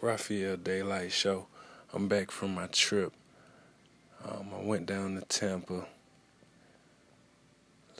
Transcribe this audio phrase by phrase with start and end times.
[0.00, 1.48] Raphael Daylight Show.
[1.92, 3.12] I'm back from my trip.
[4.24, 5.86] Um, I went down to Tampa.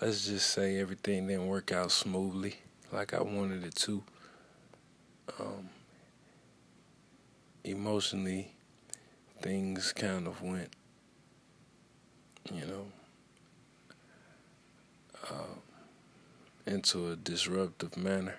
[0.01, 2.55] Let's just say everything didn't work out smoothly
[2.93, 4.05] like I wanted it to.
[5.41, 5.71] Um,
[7.65, 8.53] emotionally,
[9.43, 10.71] things kind of went,
[12.53, 12.87] you know,
[15.29, 15.59] uh,
[16.65, 18.37] into a disruptive manner.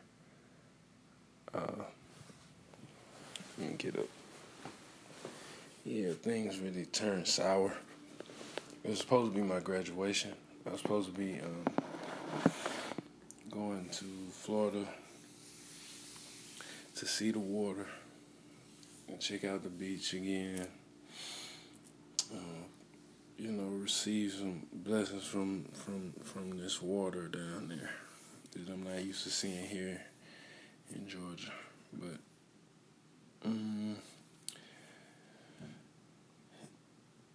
[1.54, 1.84] Uh,
[3.60, 4.08] let me get up.
[5.86, 7.74] Yeah, things really turned sour.
[8.84, 10.34] It was supposed to be my graduation.
[10.66, 12.54] I was supposed to be um,
[13.52, 14.86] going to Florida
[16.96, 17.88] to see the water
[19.08, 20.68] and check out the beach again.
[22.34, 22.64] Uh,
[23.38, 27.92] you know, receive some blessings from from from this water down there
[28.54, 30.02] that I'm not used to seeing here
[30.96, 31.52] in Georgia,
[31.94, 32.29] but.
[33.46, 33.96] Um,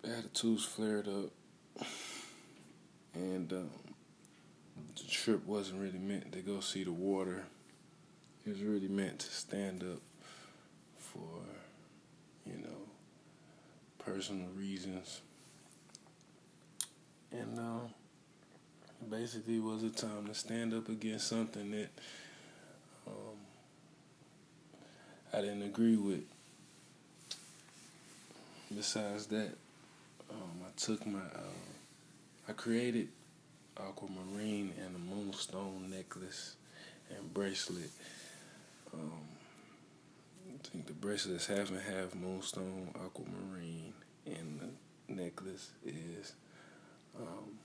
[0.04, 1.86] attitudes flared up,
[3.14, 3.70] and um,
[4.96, 7.44] the trip wasn't really meant to go see the water.
[8.46, 10.00] It was really meant to stand up
[10.98, 11.40] for,
[12.44, 12.88] you know,
[13.98, 15.22] personal reasons.
[17.32, 17.88] And uh,
[19.10, 21.88] basically was a time to stand up against something that
[23.06, 23.33] um,
[25.34, 26.22] I didn't agree with.
[28.74, 29.50] Besides that,
[30.30, 33.08] um, I took my, uh, I created
[33.76, 36.56] aquamarine and a moonstone necklace
[37.10, 37.90] and bracelet.
[38.92, 39.22] Um,
[40.48, 43.92] I think the bracelet is half and half moonstone aquamarine,
[44.26, 46.34] and the necklace is
[47.18, 47.58] um,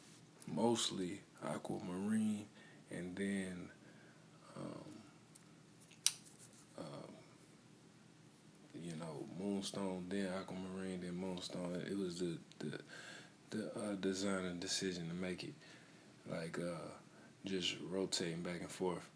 [0.48, 2.46] mostly aquamarine,
[2.92, 3.70] and then
[4.58, 4.92] um,
[6.80, 7.08] uh,
[8.84, 11.82] you know moonstone, then aquamarine, then moonstone.
[11.90, 12.80] It was the the
[13.50, 15.54] the uh, designer decision to make it
[16.30, 16.90] like uh,
[17.46, 19.08] just rotating back and forth.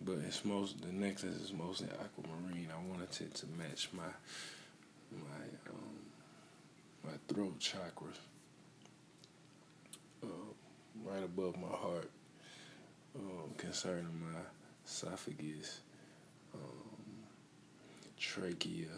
[0.00, 2.68] But it's most the necklace is mostly aquamarine.
[2.72, 4.02] I wanted it to match my
[5.12, 5.98] my um,
[7.04, 8.08] my throat chakra,
[10.22, 10.26] uh,
[11.04, 12.10] right above my heart,
[13.16, 14.40] um, concerning my
[14.86, 15.80] esophagus,
[16.54, 17.20] um,
[18.18, 18.88] trachea,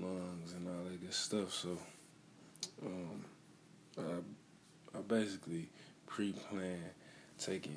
[0.00, 1.52] lungs, and all that good stuff.
[1.52, 1.78] So,
[2.84, 3.24] um,
[3.98, 5.68] I I basically
[6.06, 6.80] pre-plan
[7.38, 7.76] taking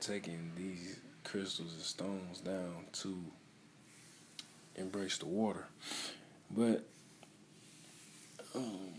[0.00, 3.16] taking these crystals and stones down to
[4.76, 5.66] embrace the water.
[6.50, 6.84] But
[8.54, 8.94] um,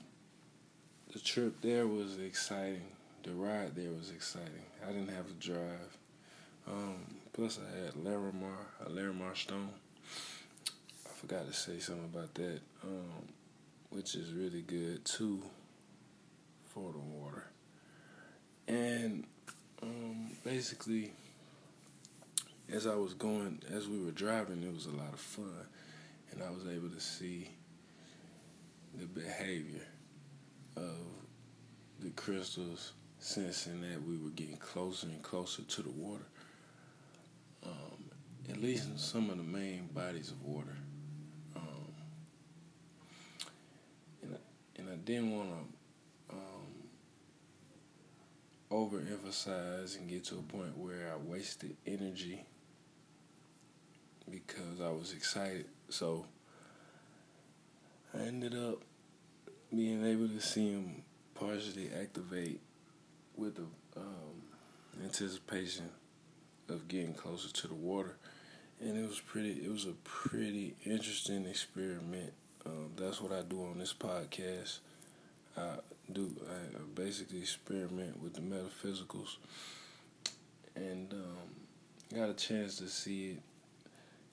[1.12, 2.86] the trip there was exciting.
[3.24, 4.66] The ride there was exciting.
[4.88, 5.98] I didn't have to drive.
[6.68, 9.70] Um, plus, I had Larimar, a Larimar stone.
[11.22, 13.28] Forgot to say something about that, um,
[13.92, 15.44] which is really good too
[16.74, 17.46] for the water.
[18.68, 19.28] And
[19.84, 21.12] um, basically,
[22.74, 25.68] as I was going, as we were driving, it was a lot of fun,
[26.32, 27.50] and I was able to see
[28.96, 29.86] the behavior
[30.76, 30.98] of
[32.00, 36.26] the crystals, sensing that we were getting closer and closer to the water.
[37.64, 38.06] Um,
[38.50, 40.76] at least in some of the main bodies of water.
[41.56, 41.94] Um,
[44.24, 46.72] and, I, and I didn't want to um,
[48.72, 52.46] overemphasize and get to a point where I wasted energy
[54.30, 55.66] because I was excited.
[55.90, 56.26] So
[58.14, 58.82] I ended up
[59.76, 61.04] being able to see him
[61.36, 62.62] partially activate
[63.36, 63.66] with the
[63.98, 64.42] um,
[65.04, 65.90] anticipation
[66.70, 68.16] of getting closer to the water,
[68.80, 69.54] and it was pretty.
[69.54, 72.34] It was a pretty interesting experiment.
[72.66, 74.80] Um, that's what I do on this podcast.
[75.58, 75.76] I
[76.12, 76.32] do.
[76.50, 79.38] I basically experiment with the metaphysicals,
[80.76, 83.42] and um, got a chance to see it,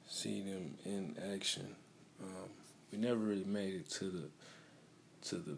[0.09, 1.75] see them in action.
[2.23, 2.49] Um,
[2.93, 4.29] we never really made it to the
[5.29, 5.57] to the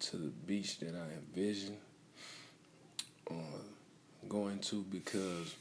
[0.00, 1.76] to the beach that I envisioned
[3.30, 3.34] uh,
[4.28, 5.54] going to because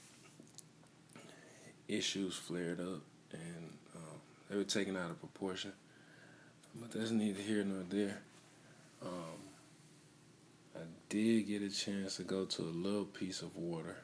[1.88, 3.02] issues flared up
[3.34, 5.74] and um, they were taken out of proportion.
[6.76, 8.20] But that's neither here nor there.
[9.02, 9.40] Um,
[10.76, 10.80] I
[11.10, 13.98] did get a chance to go to a little piece of water.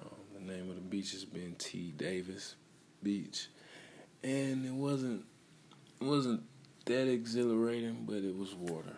[0.00, 1.92] Um, the name of the beach has Ben T.
[1.96, 2.56] Davis
[3.02, 3.48] Beach,
[4.22, 5.24] and it wasn't
[6.00, 6.42] it wasn't
[6.86, 8.96] that exhilarating, but it was water.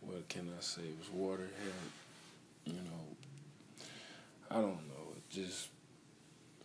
[0.00, 0.82] What can I say?
[0.82, 1.44] It was water.
[1.44, 3.86] It had, you know,
[4.50, 5.14] I don't know.
[5.16, 5.68] It just,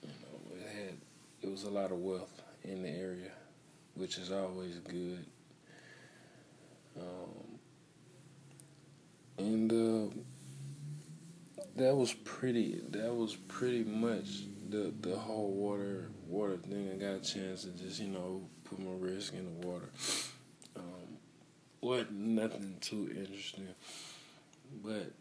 [0.02, 0.98] you know, it had.
[1.42, 3.32] It was a lot of wealth in the area.
[4.00, 5.26] which is always good.
[6.98, 7.49] Um,
[9.40, 10.14] and uh,
[11.78, 12.82] that was pretty.
[12.90, 16.92] That was pretty much the the whole water water thing.
[16.94, 19.90] I got a chance to just you know put my wrist in the water.
[20.76, 21.18] Um,
[21.80, 23.70] what nothing too interesting,
[24.84, 25.12] but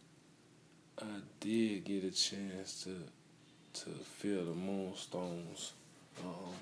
[1.01, 2.97] I did get a chance to
[3.81, 5.73] to feel the moonstones.
[6.25, 6.55] Um,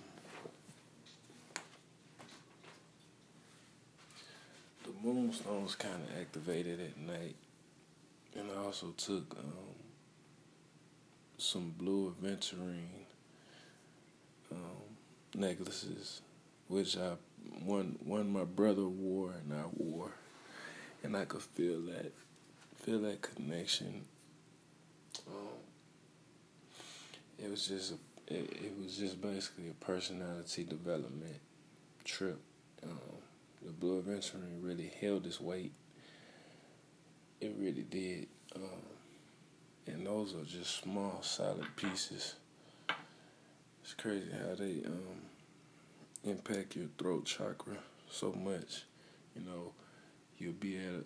[4.85, 7.37] the moonstones kind of activated at night,
[8.57, 9.75] I also took um,
[11.37, 13.05] some blue aventurine
[14.51, 14.97] um,
[15.35, 16.23] necklaces,
[16.69, 17.13] which I
[17.65, 20.13] one one my brother wore and I wore,
[21.03, 22.13] and I could feel that
[22.77, 24.05] feel that connection.
[25.29, 25.59] Um,
[27.39, 31.41] it was just a, it, it was just basically a personality development
[32.05, 32.41] trip.
[32.83, 32.99] Um,
[33.65, 35.73] the blue aventurine really held its weight.
[37.41, 38.29] It really did.
[38.55, 38.63] Um,
[39.87, 42.35] and those are just small, solid pieces.
[43.83, 45.23] It's crazy how they um,
[46.25, 47.77] impact your throat chakra
[48.11, 48.85] so much.
[49.35, 49.73] You know,
[50.39, 51.05] you'll be at a,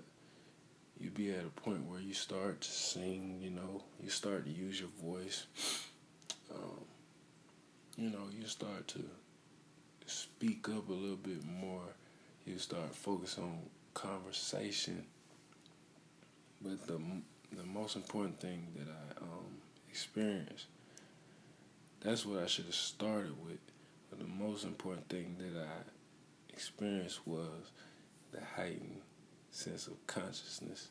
[0.98, 3.38] you'll be at a point where you start to sing.
[3.42, 5.46] You know, you start to use your voice.
[6.54, 6.81] Um,
[7.96, 9.04] you know, you start to
[10.06, 11.94] speak up a little bit more.
[12.46, 13.58] You start focus on
[13.94, 15.04] conversation.
[16.62, 17.00] But the
[17.56, 19.58] the most important thing that I um,
[19.88, 20.67] experienced.
[22.00, 23.58] That's what I should have started with.
[24.08, 27.70] But the most important thing that I experienced was
[28.32, 29.00] the heightened
[29.50, 30.88] sense of consciousness.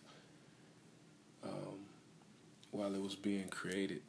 [1.43, 1.79] Um,
[2.71, 4.01] while it was being created,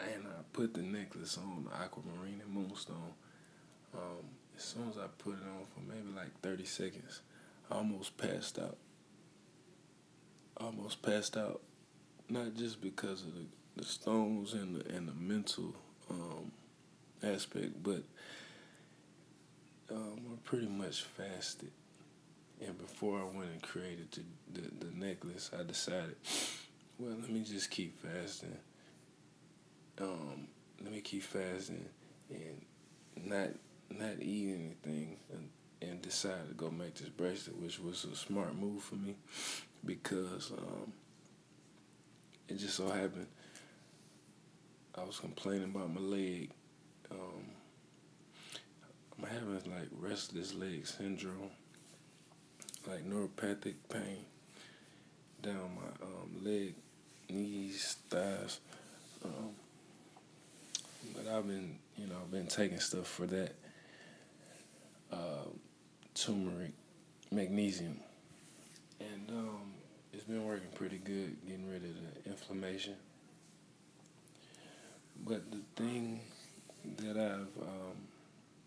[0.00, 3.14] and I put the necklace on the aquamarine and moonstone.
[3.94, 4.24] Um,
[4.56, 7.20] as soon as I put it on for maybe like 30 seconds,
[7.70, 8.76] I almost passed out
[10.60, 11.60] almost passed out,
[12.28, 15.74] not just because of the, the stones and the and the mental
[16.10, 16.50] um,
[17.22, 18.02] aspect, but
[19.90, 21.70] um, I pretty much fasted.
[22.64, 26.16] And before I went and created the, the, the necklace, I decided,
[26.98, 28.56] well, let me just keep fasting.
[30.00, 30.48] Um,
[30.82, 31.84] let me keep fasting
[32.30, 32.62] and
[33.24, 33.48] not
[33.90, 35.48] not eat anything and,
[35.80, 39.14] and to go make this bracelet, which was a smart move for me
[39.86, 40.92] because um,
[42.48, 43.26] it just so happened
[44.98, 46.50] I was complaining about my leg.
[47.10, 47.44] Um,
[49.18, 51.50] I'm having like restless leg syndrome,
[52.86, 54.24] like neuropathic pain
[55.42, 56.74] down my um, leg,
[57.28, 58.60] knees, thighs.
[59.24, 59.50] Um,
[61.14, 63.54] but I've been, you know, I've been taking stuff for that.
[65.12, 65.48] Uh,
[66.14, 66.72] turmeric,
[67.30, 68.00] magnesium,
[68.98, 69.65] and um,
[70.28, 71.90] been working pretty good, getting rid of
[72.24, 72.94] the inflammation.
[75.24, 76.20] But the thing
[76.98, 77.96] that I've um,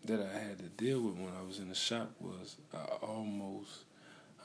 [0.04, 3.84] that I had to deal with when I was in the shop was I almost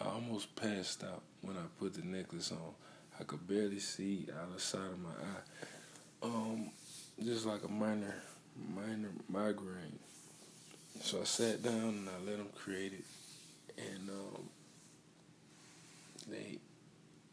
[0.01, 2.73] I almost passed out when I put the necklace on.
[3.19, 6.23] I could barely see out of side of my eye.
[6.23, 6.69] Um,
[7.23, 8.13] just like a minor
[8.75, 10.00] minor migraine.
[11.01, 13.06] So I sat down and I let them create it,
[13.78, 14.49] and um,
[16.30, 16.57] they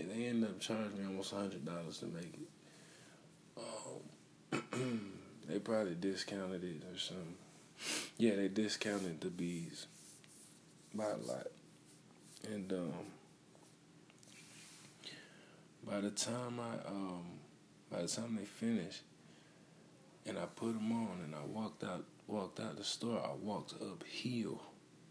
[0.04, 3.60] they ended up charging me almost hundred dollars to make it.
[4.52, 5.12] Um,
[5.48, 7.36] they probably discounted it or something.
[8.18, 9.86] Yeah, they discounted the bees
[10.94, 11.48] by a lot,
[12.44, 12.92] and um,
[15.86, 17.24] by the time I um,
[17.90, 19.02] by the time they finished,
[20.26, 23.74] and I put them on, and I walked out walked out the store, I walked
[23.74, 24.62] uphill.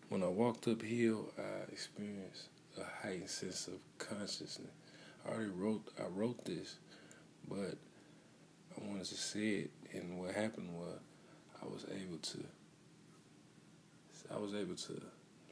[0.09, 4.71] When I walked uphill, I experienced a heightened sense of consciousness.
[5.25, 6.77] I already wrote I wrote this,
[7.47, 7.77] but
[8.75, 10.99] I wanted to say it, and what happened was
[11.61, 12.39] I was able to
[14.33, 15.01] I was able to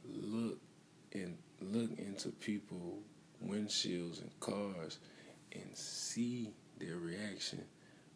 [0.08, 0.58] look
[1.12, 2.98] and look into people
[3.46, 4.98] windshields and cars
[5.52, 7.64] and see their reaction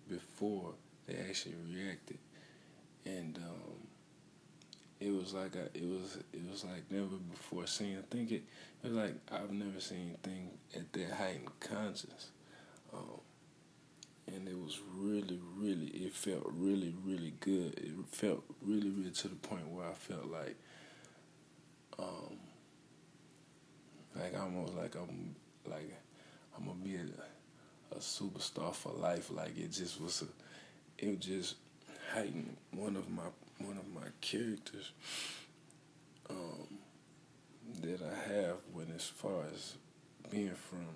[0.09, 0.75] before
[1.07, 2.19] they actually reacted.
[3.05, 3.87] And um,
[5.05, 7.99] it was like a, it was it was like never before seen.
[7.99, 8.43] I think it,
[8.83, 12.31] it was like I've never seen anything at that heightened conscious,
[12.93, 13.21] um,
[14.27, 17.75] and it was really really it felt really really good.
[17.77, 20.57] It felt really really to the point where I felt like,
[21.99, 22.39] um,
[24.17, 25.35] like almost like I'm
[25.71, 25.93] like
[26.57, 29.31] I'm gonna be a, a superstar for life.
[29.31, 31.57] Like it just was a, it just
[32.15, 33.25] heighten one of my
[33.59, 34.93] one of my characters
[36.31, 36.79] um,
[37.83, 39.75] that I have when as far as
[40.31, 40.87] being from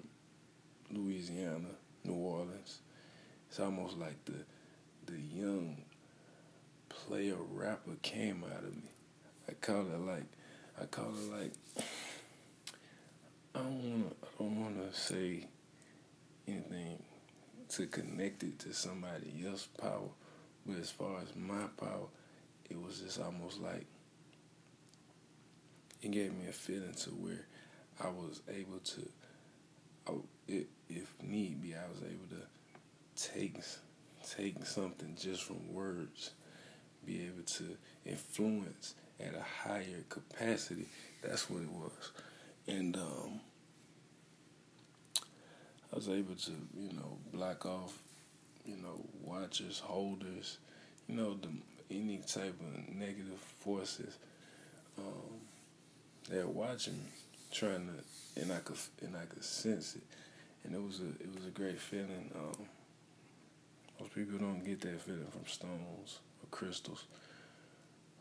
[0.92, 1.70] Louisiana,
[2.04, 2.80] New Orleans.
[3.48, 4.44] It's almost like the
[5.06, 5.78] the young
[6.88, 8.90] player rapper came out of me.
[9.48, 10.26] I call it like
[10.80, 11.52] I call it like
[13.56, 15.48] I don't wanna I don't wanna say
[16.46, 17.02] anything
[17.70, 20.10] to connect it to somebody else's power.
[20.68, 22.08] But as far as my power,
[22.68, 23.86] it was just almost like
[26.02, 27.46] it gave me a feeling to where
[27.98, 29.08] I was able to,
[30.46, 33.56] if need be, I was able to take
[34.28, 36.32] take something just from words,
[37.04, 40.86] be able to influence at a higher capacity.
[41.22, 42.12] That's what it was,
[42.66, 43.40] and um,
[45.92, 47.98] I was able to, you know, block off,
[48.68, 50.58] you know, watchers, holders,
[51.08, 51.48] you know, the
[51.90, 54.18] any type of negative forces.
[54.98, 55.40] Um,
[56.28, 57.10] they're watching me,
[57.50, 60.02] trying to, and I could, and I could sense it,
[60.64, 62.30] and it was a, it was a great feeling.
[62.34, 62.66] Um,
[63.98, 67.04] most people don't get that feeling from stones or crystals.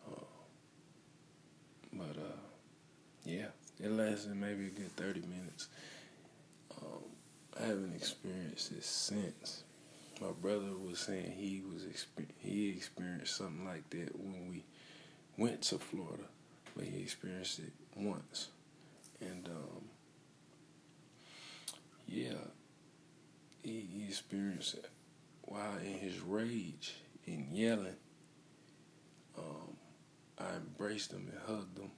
[0.09, 0.23] Uh,
[1.93, 2.39] but uh,
[3.25, 3.47] yeah,
[3.83, 5.67] it lasted maybe a good thirty minutes.
[6.81, 7.03] Um,
[7.59, 9.63] I haven't experienced it since.
[10.19, 11.85] My brother was saying he was
[12.39, 14.63] he experienced something like that when we
[15.37, 16.23] went to Florida,
[16.75, 18.49] but he experienced it once,
[19.21, 19.83] and um,
[22.07, 22.33] yeah,
[23.61, 24.89] he, he experienced it
[25.43, 26.95] while in his rage
[27.27, 27.95] and yelling.
[29.37, 29.77] Um,
[30.39, 31.91] I embraced him and hugged him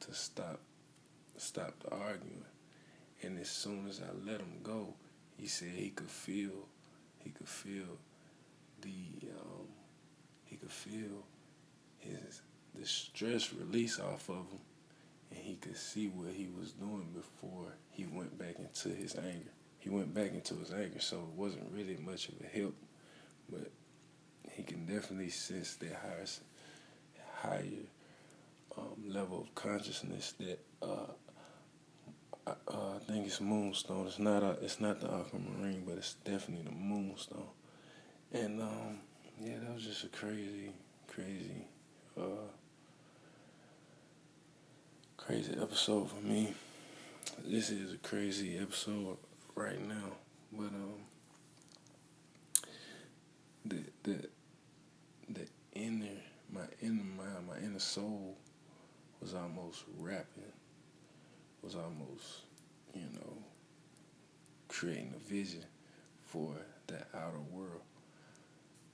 [0.00, 0.60] to stop
[1.36, 2.44] stop the arguing.
[3.22, 4.94] And as soon as I let him go,
[5.36, 6.66] he said he could feel,
[7.22, 7.98] he could feel
[8.80, 9.66] the, um,
[10.44, 11.24] he could feel
[11.98, 12.42] his
[12.74, 14.60] the stress release off of him,
[15.30, 19.50] and he could see what he was doing before he went back into his anger.
[19.78, 22.74] He went back into his anger, so it wasn't really much of a help,
[23.50, 23.70] but
[24.50, 26.26] he can definitely sense that higher,
[27.40, 27.84] higher
[28.78, 31.12] um, level of consciousness that uh,
[32.46, 34.06] uh, I think it's Moonstone.
[34.06, 37.48] It's not a, it's not the aquamarine, but it's definitely the Moonstone.
[38.32, 38.98] And um,
[39.40, 40.70] yeah, that was just a crazy,
[41.06, 41.66] crazy,
[42.18, 42.48] uh,
[45.16, 46.54] crazy episode for me.
[47.44, 49.18] This is a crazy episode
[49.54, 50.16] right now,
[50.52, 51.00] but um,
[53.64, 54.28] the the
[55.28, 56.18] the inner
[56.52, 58.36] my inner mind, my inner soul
[59.20, 60.52] was almost rapping
[61.62, 62.42] was almost,
[62.94, 63.36] you know,
[64.68, 65.64] creating a vision
[66.24, 66.54] for
[66.88, 67.82] that outer world,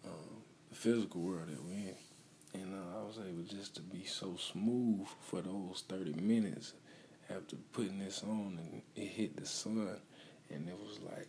[0.04, 1.94] um, the physical world that we're in.
[2.54, 6.72] And uh, I was able just to be so smooth for those 30 minutes
[7.30, 9.96] after putting this on and it hit the sun
[10.50, 11.28] and it was like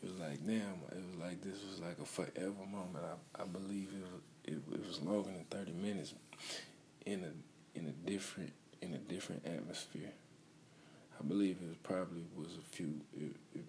[0.00, 3.44] it was like damn it was like this was like a forever moment i, I
[3.44, 6.14] believe it was, it, it was longer than 30 minutes
[7.06, 10.12] in a in a different in a different atmosphere.
[11.18, 13.00] I believe it probably was a few.
[13.16, 13.64] It, it,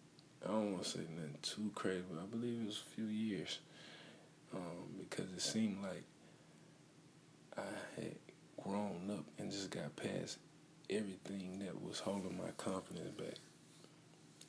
[0.45, 3.05] I don't want to say nothing too crazy, but I believe it was a few
[3.05, 3.59] years
[4.53, 6.03] um, because it seemed like
[7.57, 8.15] I had
[8.61, 10.37] grown up and just got past
[10.89, 13.37] everything that was holding my confidence back,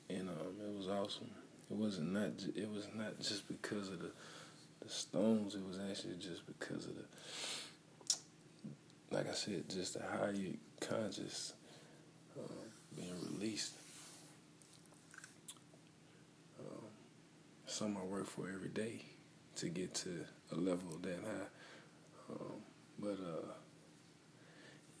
[0.09, 1.31] and um, it was awesome.
[1.69, 2.31] It wasn't not.
[2.55, 4.11] It was not just because of the
[4.81, 5.55] the stones.
[5.55, 7.05] It was actually just because of the
[9.11, 10.33] like I said, just a higher
[10.79, 11.53] conscious
[12.39, 12.55] um,
[12.95, 13.73] being released.
[16.59, 16.85] Um,
[17.65, 19.01] something I work for every day
[19.57, 22.33] to get to a level that high.
[22.33, 22.61] Um,
[22.97, 23.51] but uh,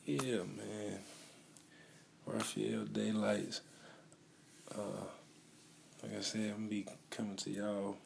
[0.05, 0.99] yeah, man,
[2.25, 3.61] Raphael Daylights.
[4.73, 5.05] Uh,
[6.03, 7.97] like I said, I'm gonna be coming to y'all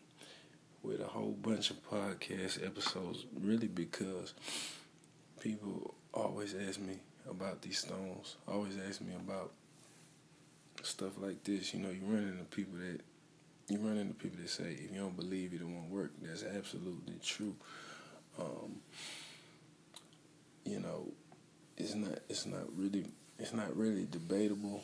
[0.83, 4.33] with a whole bunch of podcast episodes, really because
[5.45, 6.97] people always ask me
[7.29, 8.37] about these stones.
[8.47, 9.51] Always ask me about
[10.81, 11.71] stuff like this.
[11.71, 13.01] You know, you run into people that
[13.69, 16.13] you run into people that say if you don't believe it, it won't work.
[16.19, 17.55] That's absolutely true.
[18.39, 18.77] Um,
[20.65, 21.11] you know,
[21.77, 23.05] it's not it's not really
[23.37, 24.81] it's not really debatable,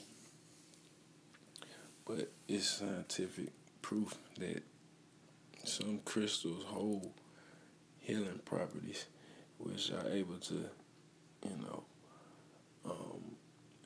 [2.06, 3.50] but it's scientific
[3.82, 4.62] proof that
[5.64, 7.10] some crystals hold
[8.00, 9.08] healing properties
[9.64, 10.66] which are able to,
[11.46, 11.84] you know,
[12.86, 13.36] um,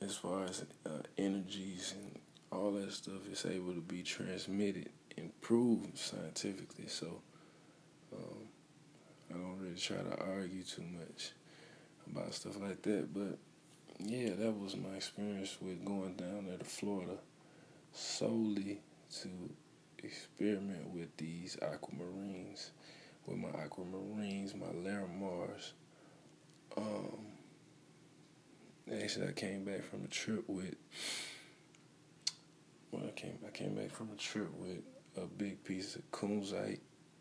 [0.00, 2.18] as far as uh, energies and
[2.50, 6.86] all that stuff is able to be transmitted and proved scientifically.
[6.88, 7.22] So,
[8.12, 8.48] Um,
[9.30, 11.32] I don't really try to argue too much
[12.06, 13.38] about stuff like that, but
[13.98, 17.18] yeah, that was my experience with going down there to Florida
[17.92, 18.80] solely
[19.22, 19.28] to
[19.98, 22.70] experiment with these aquamarines,
[23.26, 25.72] with my aquamarines, my Larimars.
[26.76, 27.26] Um,
[29.02, 30.74] actually, I came back from a trip with.
[32.90, 34.78] Well, I came I came back from a trip with
[35.16, 36.80] a big piece of kunzite.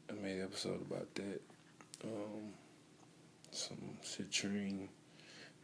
[0.09, 1.41] I made an episode about that.
[2.03, 2.53] Um,
[3.51, 4.89] some citrine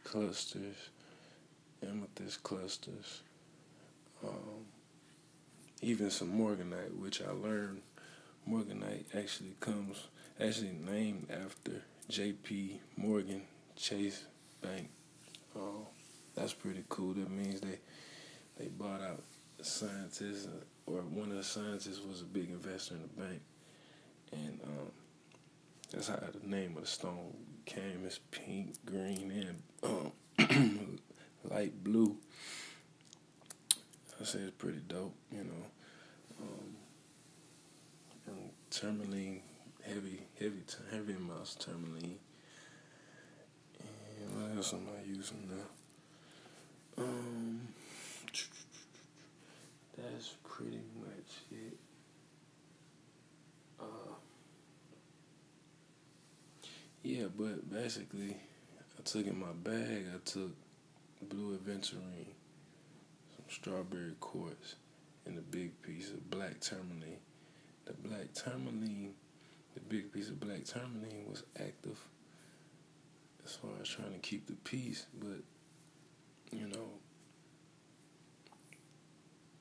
[0.02, 0.76] clusters,
[1.86, 3.22] amethyst clusters,
[4.24, 4.64] um,
[5.82, 7.82] even some morganite, which I learned
[8.48, 10.08] morganite actually comes
[10.42, 12.80] actually named after J.P.
[12.96, 13.42] Morgan
[13.76, 14.24] Chase
[14.60, 14.88] Bank.
[15.54, 15.84] Uh,
[16.34, 17.14] that's pretty cool.
[17.14, 17.78] That means they
[18.58, 19.22] they bought out
[19.60, 20.48] scientists,
[20.86, 23.40] or one of the scientists was a big investor in the bank,
[24.32, 24.90] and um,
[25.92, 27.34] that's how the name of the stone
[27.64, 28.02] came.
[28.04, 30.98] It's pink, green, and um,
[31.50, 32.16] light blue.
[34.20, 35.66] I say it's pretty dope, you know.
[36.40, 36.76] Um,
[38.26, 39.42] and tourmaline,
[39.86, 42.18] heavy, heavy, heavy of tourmaline.
[43.80, 47.04] And what else am I using now?
[47.04, 47.60] Um,
[49.96, 51.76] that's pretty much it.
[53.80, 54.14] Uh,
[57.02, 58.36] yeah, but basically,
[58.98, 60.06] I took in my bag.
[60.14, 60.54] I took
[61.28, 62.32] blue aventurine,
[63.36, 64.76] some strawberry quartz,
[65.26, 67.18] and a big piece of black tourmaline.
[67.84, 69.14] The black tourmaline,
[69.74, 71.98] the big piece of black tourmaline was active
[73.44, 75.40] as far as trying to keep the peace, but
[76.50, 76.88] you know,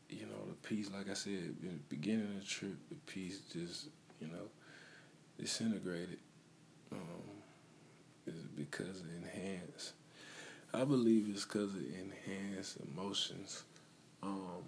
[0.10, 0.90] you know the peace.
[0.96, 3.88] Like I said in the beginning of the trip, the peace just
[4.20, 4.50] you know
[5.40, 6.20] disintegrated.
[6.92, 7.42] Um,
[8.28, 9.94] is because it enhanced.
[10.74, 13.64] I believe it's because it enhanced emotions.
[14.24, 14.64] Um,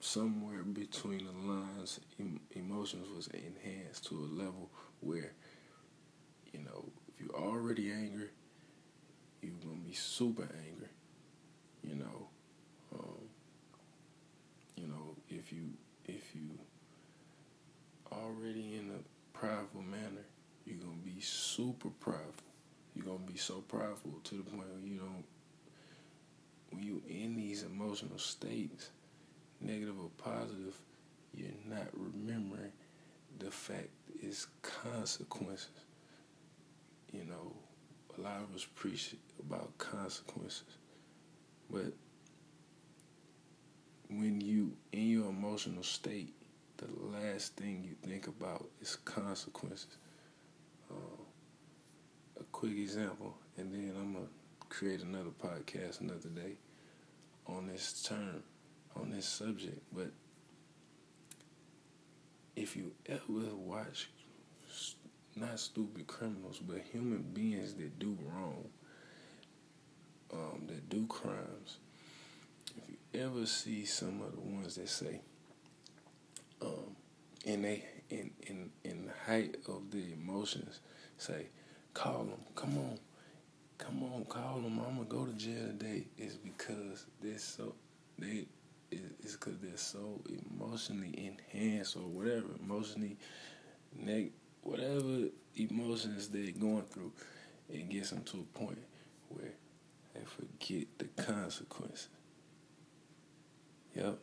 [0.00, 5.32] somewhere between the lines, em- emotions was enhanced to a level where,
[6.52, 8.28] you know, if you're already angry,
[9.42, 10.88] you're gonna be super angry.
[11.82, 12.28] You know,
[12.94, 13.28] um,
[14.76, 15.70] you know, if you
[16.06, 16.58] if you
[18.12, 20.26] already in a prideful manner,
[20.66, 22.48] you're gonna be super prideful.
[22.94, 25.24] You're gonna be so prideful to the point where you don't
[26.70, 28.90] when you in these emotional states,
[29.60, 30.76] negative or positive,
[31.34, 32.72] you're not remembering
[33.38, 33.88] the fact
[34.20, 35.68] it's consequences.
[37.12, 37.54] You know,
[38.16, 40.64] a lot of us preach about consequences,
[41.70, 41.92] but
[44.10, 46.34] when you in your emotional state,
[46.78, 46.86] the
[47.18, 49.96] last thing you think about is consequences.
[50.90, 51.22] Uh,
[52.40, 54.26] a quick example, and then I'm gonna
[54.68, 56.56] create another podcast another day
[57.46, 58.42] on this term,
[58.96, 59.80] on this subject.
[59.92, 60.10] But
[62.58, 64.10] if you ever watch
[65.36, 68.68] not stupid criminals, but human beings that do wrong,
[70.32, 71.78] um, that do crimes,
[72.76, 75.20] if you ever see some of the ones that say,
[76.60, 76.96] um,
[77.44, 80.80] in they in in in the height of the emotions,
[81.16, 81.46] say,
[81.94, 82.98] call them, come on,
[83.78, 84.80] come on, call them.
[84.84, 86.06] I'm gonna go to jail today.
[86.16, 87.76] It's because they're so
[88.18, 88.46] they
[88.90, 90.20] it's because they're so
[90.50, 93.16] emotionally enhanced or whatever emotionally
[93.94, 97.12] neg whatever emotions they're going through.
[97.70, 98.78] It gets them to a point
[99.28, 99.52] where
[100.14, 102.08] they forget the consequences.
[103.94, 104.18] Yep.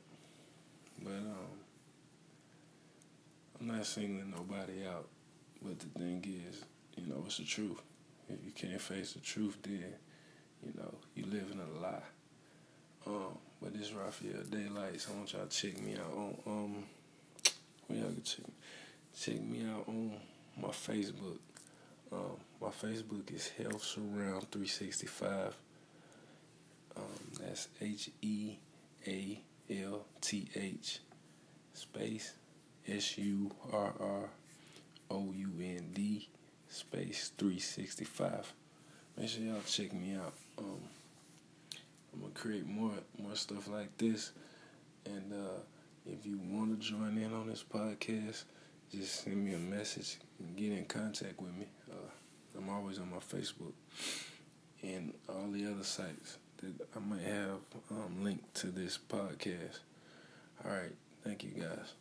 [1.03, 1.55] But um,
[3.59, 5.07] I'm not singling nobody out.
[5.61, 6.63] But the thing is,
[6.95, 7.81] you know, it's the truth.
[8.29, 9.83] If you can't face the truth, then
[10.63, 12.01] you know you live in a lie.
[13.05, 16.83] Um, but this is Raphael Daylights, I want y'all to check me out on um,
[17.87, 18.45] where y'all can check
[19.19, 20.11] check me out on
[20.61, 21.39] my Facebook.
[22.11, 25.55] Um, my Facebook is Health Surround three sixty five.
[26.95, 27.03] Um,
[27.41, 28.57] that's H E
[29.07, 30.99] A L T H
[31.73, 32.33] space
[32.87, 34.29] S U R R
[35.09, 36.29] O U N D
[36.69, 38.53] space 365.
[39.17, 40.33] Make sure y'all check me out.
[40.59, 40.81] Um,
[42.15, 44.31] I'm gonna create more more stuff like this,
[45.05, 45.59] and uh,
[46.05, 48.43] if you want to join in on this podcast,
[48.91, 51.67] just send me a message and get in contact with me.
[51.91, 53.73] Uh, I'm always on my Facebook
[54.81, 57.59] and all the other sites that I might have
[57.91, 59.79] um, linked to this podcast.
[60.63, 61.93] All right, thank you guys.